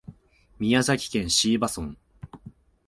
[0.57, 1.95] 宮崎県椎葉村